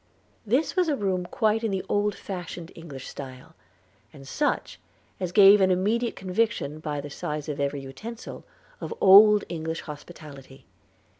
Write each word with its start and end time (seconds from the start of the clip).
This 0.47 0.75
was 0.75 0.87
a 0.89 0.95
room 0.95 1.27
quite 1.27 1.63
in 1.63 1.69
the 1.69 1.85
old 1.87 2.15
fashioned 2.15 2.71
English 2.73 3.07
style; 3.07 3.53
and 4.11 4.27
such 4.27 4.79
as 5.19 5.31
gave 5.31 5.61
an 5.61 5.69
immediate 5.69 6.15
conviction, 6.15 6.79
by 6.79 6.99
the 6.99 7.11
size 7.11 7.47
of 7.47 7.59
every 7.59 7.81
utensil, 7.81 8.43
of 8.79 8.95
old 8.99 9.43
English 9.47 9.81
hospitality. 9.81 10.65